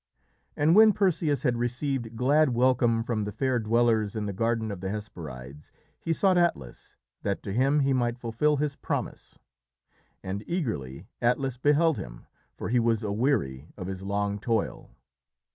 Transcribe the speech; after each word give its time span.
And 0.57 0.75
when 0.75 0.93
Perseus 0.93 1.43
had 1.43 1.57
received 1.57 2.15
glad 2.15 2.55
welcome 2.55 3.03
from 3.03 3.23
the 3.23 3.31
fair 3.31 3.59
dwellers 3.59 4.15
in 4.15 4.25
the 4.25 4.33
garden 4.33 4.71
of 4.71 4.81
the 4.81 4.89
Hesperides, 4.89 5.71
he 5.99 6.11
sought 6.11 6.39
Atlas, 6.39 6.95
that 7.21 7.43
to 7.43 7.53
him 7.53 7.81
he 7.81 7.93
might 7.93 8.17
fulfil 8.17 8.57
his 8.57 8.75
promise; 8.75 9.37
and 10.23 10.43
eagerly 10.47 11.05
Atlas 11.21 11.59
beheld 11.59 11.99
him, 11.99 12.25
for 12.57 12.69
he 12.69 12.79
was 12.79 13.03
aweary 13.03 13.67
of 13.77 13.85
his 13.85 14.01
long 14.01 14.39
toil. 14.39 14.89